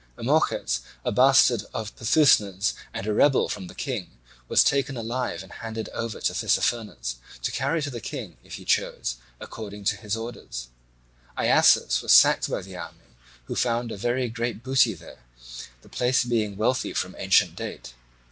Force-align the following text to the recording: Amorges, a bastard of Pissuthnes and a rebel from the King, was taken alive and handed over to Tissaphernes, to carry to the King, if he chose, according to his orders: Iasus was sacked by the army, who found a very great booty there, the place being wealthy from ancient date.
Amorges, 0.17 0.79
a 1.05 1.11
bastard 1.11 1.61
of 1.75 1.95
Pissuthnes 1.95 2.73
and 2.91 3.05
a 3.05 3.13
rebel 3.13 3.47
from 3.47 3.67
the 3.67 3.75
King, 3.75 4.09
was 4.47 4.63
taken 4.63 4.97
alive 4.97 5.43
and 5.43 5.51
handed 5.51 5.89
over 5.89 6.19
to 6.19 6.33
Tissaphernes, 6.33 7.17
to 7.43 7.51
carry 7.51 7.83
to 7.83 7.91
the 7.91 8.01
King, 8.01 8.35
if 8.43 8.55
he 8.55 8.65
chose, 8.65 9.17
according 9.39 9.83
to 9.83 9.97
his 9.97 10.17
orders: 10.17 10.69
Iasus 11.37 12.01
was 12.01 12.13
sacked 12.13 12.49
by 12.49 12.63
the 12.63 12.75
army, 12.77 13.13
who 13.45 13.55
found 13.55 13.91
a 13.91 13.95
very 13.95 14.27
great 14.27 14.63
booty 14.63 14.95
there, 14.95 15.23
the 15.83 15.87
place 15.89 16.23
being 16.23 16.57
wealthy 16.57 16.93
from 16.93 17.15
ancient 17.19 17.55
date. 17.55 17.93